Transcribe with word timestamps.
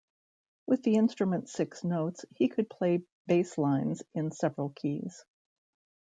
With 0.65 0.81
the 0.81 0.95
instrument's 0.95 1.53
six 1.53 1.83
notes, 1.83 2.25
he 2.35 2.49
could 2.49 2.71
play 2.71 3.03
bass 3.27 3.55
lines 3.59 4.01
in 4.15 4.31
several 4.31 4.69
keys. 4.71 5.23